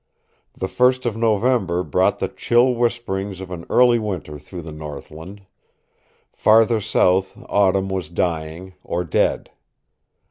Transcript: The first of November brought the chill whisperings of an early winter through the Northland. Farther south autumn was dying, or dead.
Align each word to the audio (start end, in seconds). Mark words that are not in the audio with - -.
The 0.57 0.67
first 0.67 1.05
of 1.05 1.15
November 1.15 1.83
brought 1.83 2.17
the 2.17 2.27
chill 2.27 2.73
whisperings 2.73 3.39
of 3.39 3.51
an 3.51 3.67
early 3.69 3.99
winter 3.99 4.39
through 4.39 4.63
the 4.63 4.71
Northland. 4.71 5.43
Farther 6.33 6.81
south 6.81 7.37
autumn 7.47 7.87
was 7.87 8.09
dying, 8.09 8.73
or 8.83 9.03
dead. 9.03 9.51